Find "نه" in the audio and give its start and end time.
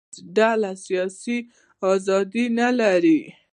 2.57-2.67